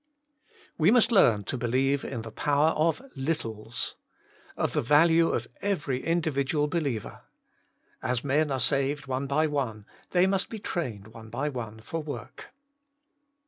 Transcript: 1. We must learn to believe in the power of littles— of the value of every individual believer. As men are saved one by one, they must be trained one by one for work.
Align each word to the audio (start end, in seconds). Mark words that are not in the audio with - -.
1. 0.77 0.79
We 0.79 0.89
must 0.89 1.11
learn 1.11 1.43
to 1.43 1.59
believe 1.59 2.03
in 2.03 2.23
the 2.23 2.31
power 2.31 2.69
of 2.69 3.03
littles— 3.15 3.97
of 4.57 4.73
the 4.73 4.81
value 4.81 5.29
of 5.29 5.47
every 5.61 6.03
individual 6.03 6.67
believer. 6.67 7.21
As 8.01 8.23
men 8.23 8.49
are 8.49 8.59
saved 8.59 9.05
one 9.05 9.27
by 9.27 9.45
one, 9.45 9.85
they 10.09 10.25
must 10.25 10.49
be 10.49 10.57
trained 10.57 11.09
one 11.09 11.29
by 11.29 11.49
one 11.49 11.81
for 11.81 12.01
work. 12.01 12.47